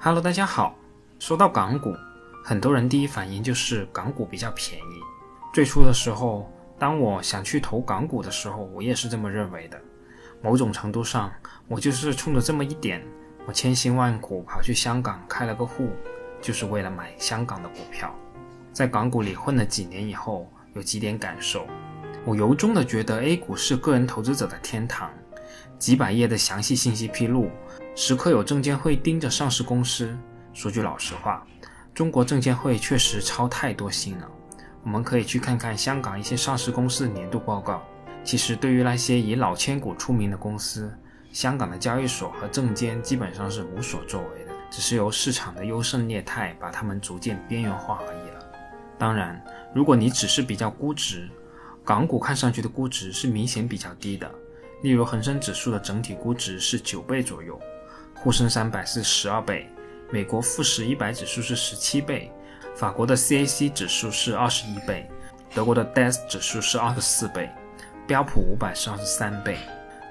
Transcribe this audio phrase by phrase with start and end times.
[0.00, 0.78] Hello，大家好。
[1.18, 1.92] 说到港股，
[2.44, 5.00] 很多人第一反应就是港股比较便宜。
[5.52, 9.80] 最初的时候，当我想去投港股的时候，我也是这么认为的。
[10.40, 11.32] 某种程度上，
[11.66, 13.04] 我就是冲着这么一点，
[13.44, 15.90] 我千辛万苦跑去香港开了个户，
[16.40, 18.14] 就是为了买香港的股票。
[18.72, 21.66] 在港股里混了几年以后，有几点感受。
[22.24, 25.10] 我由衷的觉得 A 股是个人投资者的天堂，
[25.76, 27.50] 几百页的详细信息披露，
[28.00, 30.16] 时刻有证监会盯着上市公司。
[30.54, 31.44] 说句老实话，
[31.92, 34.30] 中国证监会确实操太多心了。
[34.84, 37.82] 我们可以去看看香港一些上市公司的年度报告。
[38.22, 40.96] 其实，对于那些以老千股出名的公司，
[41.32, 48.46] 香港的交易所和证监基本上是无所作为的，只是由市场的优胜劣汰把它们逐渐边缘化而已了。
[48.96, 49.44] 当然，
[49.74, 51.28] 如果你只是比较估值，
[51.84, 54.32] 港股看上去的估值是明显比较低的。
[54.84, 57.60] 例如，恒生指数的整体估值是九倍左右，
[58.20, 59.68] 沪深三百是十二倍，
[60.10, 62.32] 美国富时一百指数是十七倍，
[62.74, 65.08] 法国的 CAC 指数是二十一倍，
[65.54, 67.48] 德国的 DAX 指数是二十四倍。
[68.06, 69.58] 标普五百是二十三倍，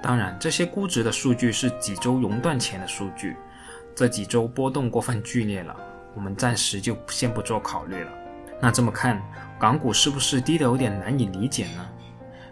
[0.03, 3.35] 当然这些估值的数据是几周熔断前的数据，
[3.95, 5.75] 这几周波动过分剧烈了，
[6.13, 8.11] 我们暂时就先不做考虑了。
[8.61, 9.21] 那这么看，
[9.59, 11.89] 港股是不是低的有点难以理解呢？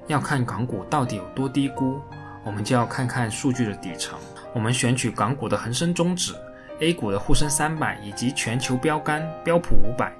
[0.07, 2.01] 要看港股到底有多低估，
[2.43, 4.17] 我们就要看看数据的底层。
[4.55, 6.33] 我们选取港股的恒生中指、
[6.79, 10.11] A 股的沪深三百以及全球标杆标普五百，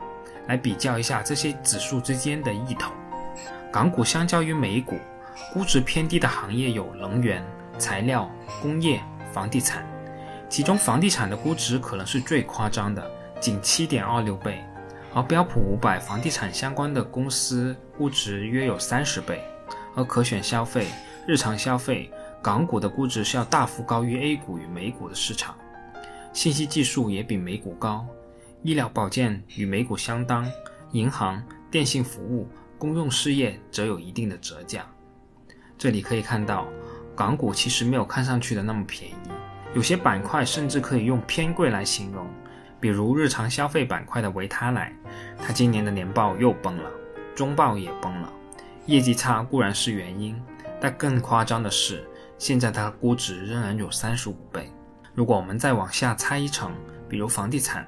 [0.48, 2.94] 来比较一下这些指数之间的异同。
[3.72, 4.96] 港股相较于美股。
[5.54, 7.44] 估值偏低的行业有能源、
[7.78, 9.02] 材料、工业、
[9.34, 9.86] 房地产，
[10.48, 13.06] 其中房地产的估值可能是最夸张的，
[13.42, 14.64] 仅七点二六倍，
[15.14, 19.44] 而标普五百房地产相关的公司估值约有三十倍，
[19.94, 20.88] 而可选消费、
[21.28, 22.10] 日常消费，
[22.46, 25.56] 港股的估值是要大幅高于 A 股与美股的市场，
[26.32, 28.06] 信息技术也比美股高，
[28.62, 30.48] 医疗保健与美股相当，
[30.92, 34.86] 银行、电信服务、公用事业则有一定的折价。
[35.76, 36.68] 这里可以看到，
[37.16, 39.16] 港股其实没有看上去的那么便宜，
[39.74, 42.28] 有些板块甚至可以用偏贵来形容，
[42.80, 44.96] 比如日常消费板块的维他奶，
[45.40, 46.92] 它今年的年报又崩了，
[47.34, 48.32] 中报也崩了，
[48.86, 50.40] 业绩差固然是原因，
[50.80, 52.08] 但更夸张的是，
[52.38, 54.72] 现在它估值仍然有三十五倍。
[55.14, 56.72] 如果我们再往下拆一层，
[57.08, 57.88] 比如房地产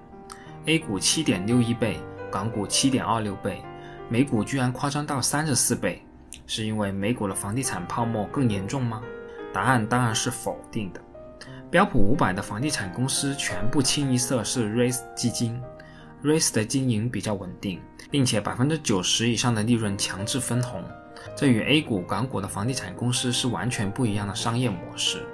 [0.65, 1.99] ，A 股七点六一倍，
[2.31, 3.61] 港股七点二六倍，
[4.09, 6.03] 美股居然夸张到三十四倍。
[6.45, 9.01] 是因为美股的房地产泡沫更严重吗？
[9.53, 11.01] 答案当然是否定的。
[11.69, 15.61] 标普五百的房地产公司全部清一色是 REITs 基金
[16.23, 17.79] ，Race 的经营比较稳定，
[18.09, 20.83] 并且百分之九十以上的利润强制分红，
[21.35, 25.25] 这与 A 股、港股的房地产公司是完全不一样的商业模式。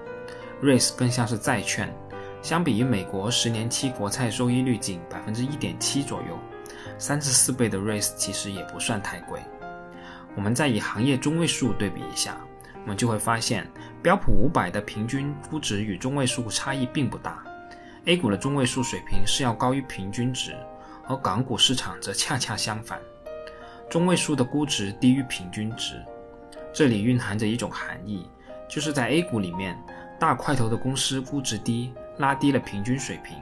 [0.61, 1.93] Race 更像是债券，
[2.41, 6.39] 相比于美国十年期国债收益率仅百分之一点七左右，
[6.97, 9.39] 三至四倍的 Race 其实也不算太贵。
[10.35, 12.37] 我们再以行业中位数对比一下，
[12.81, 13.69] 我们就会发现
[14.01, 17.43] 标普五百的平均估值与中位数差异并不大
[18.05, 20.55] ，A 股的中位数水平是要高于平均值，
[21.07, 22.99] 而港股市场则恰恰相反，
[23.89, 26.01] 中位数的估值低于平均值。
[26.71, 28.29] 这里蕴含着一种含义，
[28.69, 29.77] 就是在 A 股里面，
[30.19, 33.37] 大块头的公司估值低，拉低了平均水平，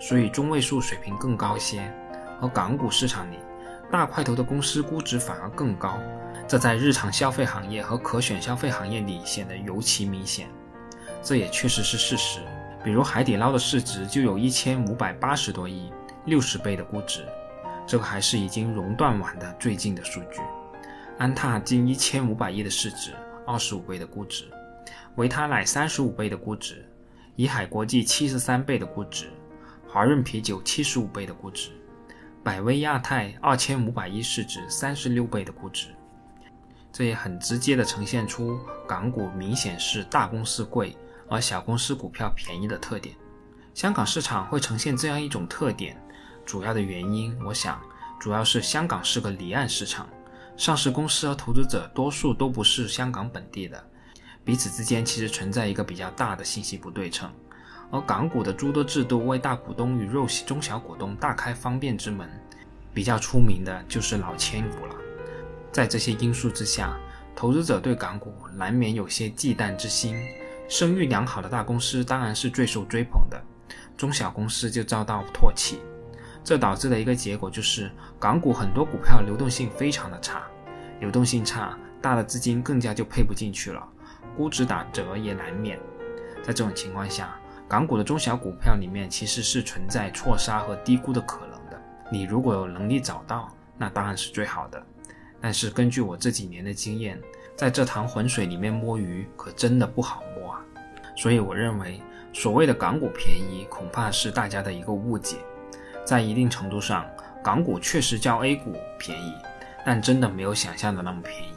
[0.00, 1.92] 所以中位数水平更高些，
[2.40, 3.36] 而港股市场里。
[3.90, 5.98] 大块头的公司估值反而更高，
[6.46, 10.46] 这在日常消费行业和可选消费行业里显得尤其明显。
[11.24, 12.38] 这也确实是事实。
[12.84, 15.92] 比如海底捞的市值就有一千五百八十多亿，
[16.26, 17.26] 六十倍的估值，
[17.86, 20.40] 这个还是已经熔断完的最近的数据。
[21.18, 23.12] 安踏近一千五百亿的市值，
[23.46, 24.44] 二十五倍的估值；
[25.16, 26.76] 维他奶三十五倍的估值；
[27.36, 29.26] 怡海国际七十三倍的估值；
[29.86, 31.70] 华润啤酒七十五倍的估值。
[32.42, 35.88] 百威亚太二千五百亿市值，三十六倍的估值，
[36.90, 38.58] 这也很直接的呈现出
[38.88, 40.96] 港股明显是大公司贵，
[41.28, 43.14] 而小公司股票便宜的特点。
[43.74, 45.96] 香港市场会呈现这样一种特点，
[46.44, 47.80] 主要的原因，我想
[48.18, 50.08] 主要是香港是个离岸市场，
[50.56, 53.82] 上市公司和投资者多数都不是香港本地的，
[54.44, 57.30] 彼此之间其实存在一个比较大的信息不对称。
[57.92, 62.28] 而港股的诸多制度为大股东与肉中小股东大开方便之门，
[62.94, 64.94] 比较出名的就是老千股了。
[65.72, 66.96] 在这些因素之下，
[67.34, 70.16] 投资者对港股难免有些忌惮之心。
[70.68, 73.42] 声誉良好的大公司当然是最受追捧的，
[73.96, 75.80] 中小公司就遭到唾弃。
[76.42, 80.42] 这导致的一个结果就是，港股很多股票流动性非常的差，
[80.98, 83.86] 流动性差，大的资金更加就配不进去了，
[84.36, 85.78] 估值打折也难免。
[86.42, 87.38] 在这种情况下，
[87.68, 91.80] 港股的中小股票里面其实是存在错杀和低估的可能的。
[92.10, 94.82] 你如果有能力找到，那当然是最好的。
[95.40, 97.20] 但是根据我这几年的经验，
[97.54, 100.60] 在这潭浑水里面摸鱼可真的不好摸啊。
[101.16, 102.00] 所以我认为，
[102.32, 105.36] 所谓的港股便宜，恐怕是大家的一个误解。
[106.10, 107.06] 在一定程度上，
[107.40, 109.32] 港股确实较 A 股便宜，
[109.86, 111.54] 但真的没有想象的那么便宜。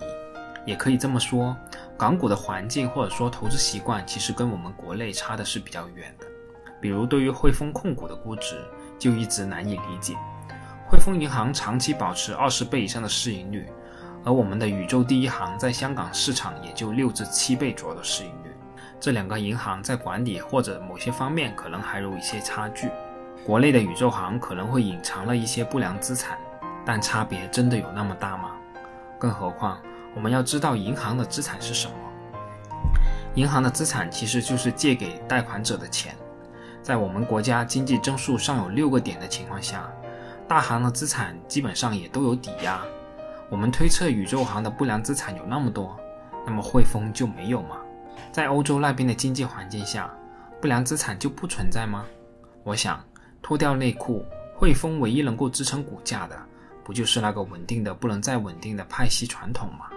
[0.63, 1.57] 也可以这么说。
[1.97, 6.27] 港股的环境或者说投资习惯，其实跟我们国内差的是比较远的。
[6.79, 8.63] 比如对于汇丰控股的估值，
[8.99, 10.13] 就一直难以理解。
[10.87, 13.65] 汇丰银行长期保持二十倍以上的市盈率，
[14.23, 18.51] 而我们的宇宙第一行在香港市场也就六至七倍左右的市盈率。
[18.99, 22.91] 这两个银行在管理或者某些方面可能还有一些差距。
[23.45, 26.37] 国内的宇宙行可能会隐藏了一些不良资产，
[26.85, 28.51] 但差别真的有那么大吗？
[29.19, 29.77] 更何况。
[30.15, 31.93] 我们要知道银行的资产是什么？
[33.35, 36.15] 银行的资产其实就是借给贷款者的钱。
[36.81, 39.91] 在我们国家经济增速尚有六个点的情况下，
[40.47, 42.79] 大行的资产基本上也都有抵押。
[43.49, 45.99] 我们推测宇宙行的不良资产有那么多，
[46.45, 47.77] 那么汇丰就没有吗？
[48.31, 50.09] 在欧洲那边的经济环境下，
[50.61, 52.05] 不良资产就不存在吗？
[52.63, 53.03] 我想
[53.43, 54.25] 脱掉内裤，
[54.55, 56.39] 汇丰唯一能够支撑股价的，
[56.83, 59.87] 不就是那个稳定的不能再稳定的派息传统吗？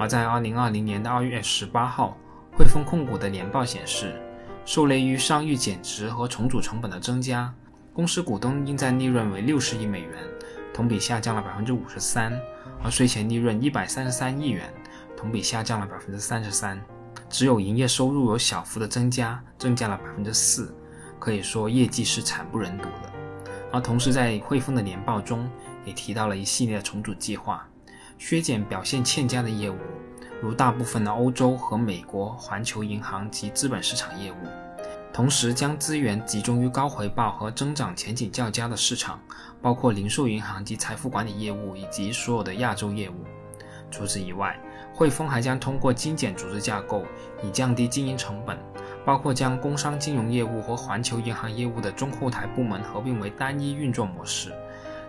[0.00, 2.18] 而在二零二零年的二月十八号，
[2.56, 4.20] 汇丰控股的年报显示，
[4.64, 7.54] 受累于商誉减值和重组成本的增加，
[7.92, 10.12] 公司股东应占利润为六十亿美元，
[10.74, 12.32] 同比下降了百分之五十三；
[12.82, 14.72] 而税前利润一百三十三亿元，
[15.16, 16.80] 同比下降了百分之三十三。
[17.30, 20.74] 只有营业收入有小幅的增加，增加了百分之四，
[21.18, 23.12] 可以说业绩是惨不忍睹的。
[23.72, 25.48] 而同时，在汇丰的年报中
[25.84, 27.66] 也提到了一系列重组计划。
[28.16, 29.76] 削减表现欠佳的业务，
[30.42, 34.36] 如大部分的欧洲和美国环球银行及资本市场业务，
[35.12, 39.20] 同时将资源集中于高回报和增长前景较佳的市场，
[39.62, 43.14] 包括零售银行及财富管理业务以及所有的亚洲业务。
[43.88, 44.58] 除此以外，
[44.92, 47.04] 汇丰还将通过精简组织架构，
[47.40, 48.58] 以降低经营成本，
[49.08, 54.52] 包括将工商金融业务和环球银行业务的中后台部门合并为单一运作模式。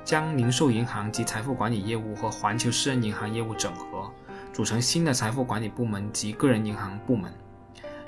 [0.06, 4.10] 将零售银行及财富管理业务和环球私人银行业务整合，
[4.54, 7.30] 组成新的财富管理部门及个人银行部门。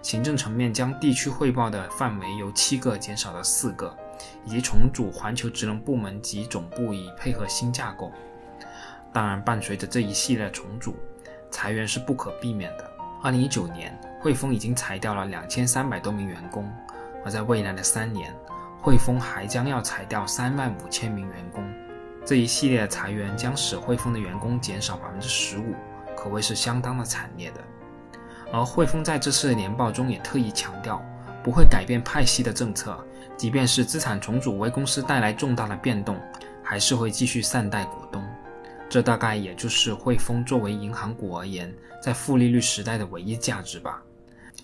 [0.02, 3.94] 行政层面将地区汇报的范围由七个减少到四个，
[4.46, 8.14] 以及重组环球职能部门及总部以配合新架构。
[9.12, 10.96] 当然，伴随着这一系列重组，
[11.52, 12.91] 裁员是不可避免的。
[13.24, 16.68] 二零一九年，汇丰已经裁掉了两千三百多名员工，
[17.24, 18.34] 而在未来的三年，
[18.82, 21.64] 汇丰还将要裁掉三万五千名员工。
[22.26, 25.76] 这一系列的裁员将使汇丰的员工减少百分之十五，
[26.18, 27.62] 可谓是相当的惨烈的。
[28.52, 31.00] 而汇丰在这次的年报中也特意强调，
[31.44, 32.98] 不会改变派息的政策，
[33.38, 36.20] 即便是资产重组为公司带来重大的变动，
[36.64, 38.24] 还是会继续善待股东。
[38.92, 41.74] 这大概也就是汇丰作为银行股而言，
[42.04, 44.02] 在负利率时代的唯一价值吧。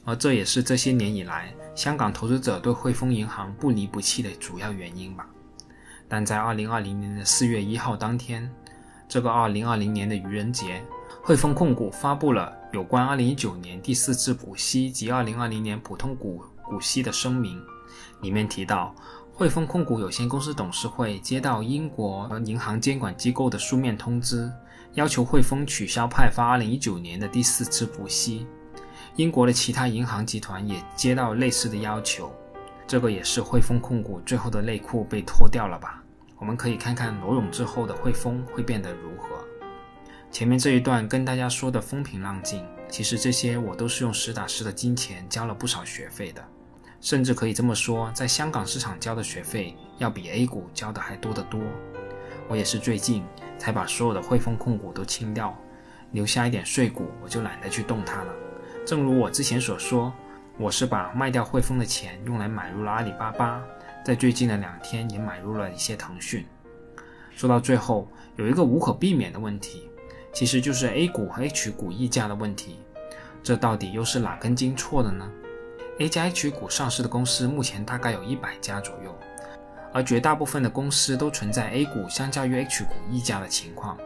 [0.03, 5.25] 而这也是这些年以来香港投资者对汇丰银行不离不弃的主要原因吧。
[6.09, 8.53] 但在二零二零年的四月一号当天，
[9.07, 10.83] 这个二零二零年的愚人节，
[11.23, 17.63] 汇丰控股发布了有关二零一九年第四次股息及二零二零年普通股股息的声明。
[18.21, 18.93] 里面提到，
[19.37, 24.51] 汇丰控股有限公司董事会接到英国银行监管机构的书面通知，
[24.95, 28.47] 要求汇丰取消派发二零一九年的第四次股息。
[29.15, 32.33] 英国的其他银行集团也接到类似的要求。
[32.87, 36.01] 这个也是汇丰控股最后的内裤被脱掉了吧？
[36.39, 39.37] 我们可以看看罗永之后的汇丰会变得如何。
[40.31, 46.43] 前面这一段跟大家说的风平浪静，其实这些我都是用实打实的金钱交了不少学费的，
[46.99, 51.61] 甚至可以这么说，在香港市场交的学费要比 A 股交的还多得多。
[52.47, 53.23] 我也是最近
[53.57, 55.57] 才把所有的汇丰控股都清掉，
[56.11, 58.33] 留下一点碎股，我就懒得去动它了。
[58.85, 60.13] 正如我之前所说。
[60.59, 63.61] 我是把卖掉汇丰的钱用来买入了阿里巴巴，
[64.03, 66.43] 在最近的两天也买入了一些腾讯。
[67.35, 69.87] 说到最后，有一个无可避免的问题，
[70.33, 72.79] 其实就是 A 股和 H 股溢价的问题。
[73.43, 75.29] 这到底又是哪根筋错的呢
[75.99, 79.15] ？A 加 H 股上市的公司目前大概有一百家左右，
[79.93, 83.97] 而绝大部分的公司都存在 A 股相较于 H 股溢价的情况。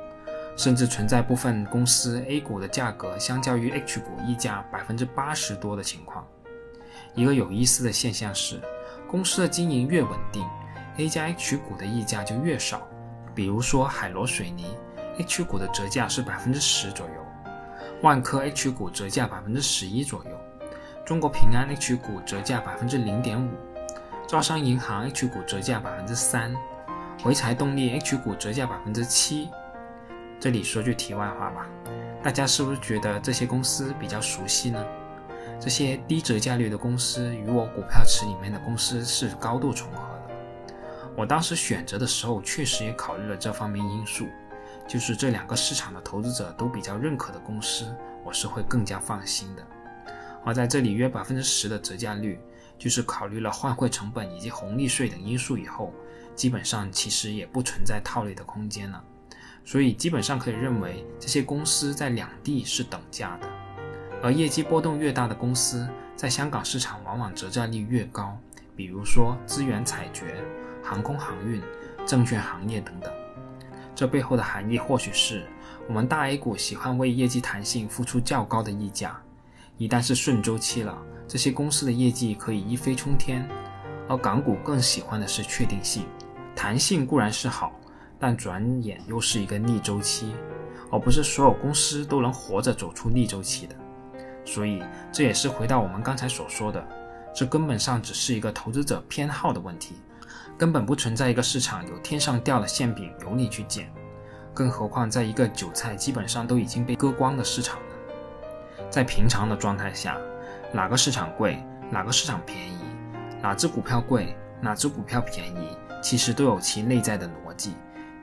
[0.57, 6.27] 甚至存在部分公司 A 股的价格相较于 H 股溢价百分之八十多的情况。
[7.15, 8.60] 一个有意思的现象是，
[9.10, 10.45] 公司的经营越稳定
[10.98, 12.86] ，A 加 H 股的溢价就越少。
[13.33, 14.65] 比如说海螺水泥
[15.19, 17.13] ，H 股的折价是百分之十左右；
[18.01, 20.31] 万科 H 股折价百分之十一左右；
[21.03, 23.50] 中国平安 H 股折价百分之零点五；
[24.27, 26.55] 招商银行 H 股折价百分之三，
[27.20, 29.50] 潍柴动力 H 股折价百分之七。
[30.39, 31.65] 这里说句题外话吧，
[32.24, 34.86] 大家是不是觉得这些公司比较熟悉呢？
[35.60, 40.34] 这些低折价率的公司与我股票池里面的公司是高度重合的。
[41.15, 44.27] 我当时选择的时候，确实也考虑了这方面因素，
[44.88, 47.93] 就是这两个市场的投资者都比较认可的公司，
[48.24, 49.63] 我是会更加放心的。
[50.43, 52.39] 而在这里约百分之十的折价率。
[52.77, 55.93] 就是考虑了换汇成本以及红利税等因素以后，
[56.36, 59.03] 基本上其实也不存在套利的空间了。
[59.63, 63.48] 所以基本上可以认为这些公司在两地是等价的，
[64.24, 68.36] 而业绩波动越大的公司，在香港市场往往折价率越高。
[68.75, 70.43] 比如说资源采掘、
[70.81, 71.62] 航空航运、
[72.07, 73.13] 证券行业等等。
[73.93, 75.45] 这背后的含义或许是
[75.88, 79.21] 我们大 A 股喜欢为业绩弹性付出较高的溢价，
[79.81, 80.95] 一旦是顺周期了。
[81.27, 83.50] 这些公司的业绩可以一飞冲天，
[84.07, 86.05] 而港股更喜欢的是确定性，
[86.55, 87.73] 弹性固然是好，
[88.19, 90.35] 但转眼又是一个逆周期，
[90.91, 93.75] 而不是所有公司都能活着走出逆周期的。
[94.45, 96.88] 所以这也是回到我们刚才所说的，
[97.33, 99.95] 这根本上只是一个投资者偏好的问题，
[100.59, 103.91] 根本不存在一个市场有天上掉的馅饼由你去捡，
[104.53, 107.79] 更何况在一个韭菜基本上都已经被割光的市场？
[108.91, 110.15] 在平常的状态下。
[110.74, 112.79] 哪个市场贵，哪个市场便宜，
[113.41, 117.74] 哪只股票贵，哪只股票便宜，其实都有其内在的逻辑。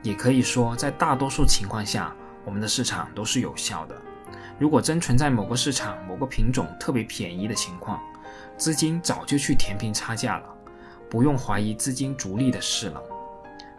[0.01, 3.95] 也可以说，在大多数情况下，我们的市场都是有效的。
[4.57, 8.01] 如果真存在某个市场某个品种特别便宜的情况，
[8.57, 10.49] 资金早就去填平差价了，
[11.07, 13.01] 不用怀疑资金逐利的事了。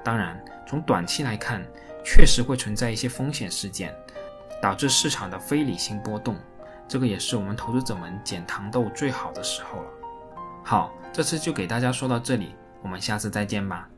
[0.04, 1.60] 当然，从短期来看，
[2.04, 3.92] 确实会存在一些风险事件，
[4.62, 6.36] 导致市场的非理性波动。
[6.90, 9.88] 这个也是我们投资者们捡糖豆最好的时候了。
[10.64, 13.88] 好，这次就给大家说到这里，我们下次再见吧。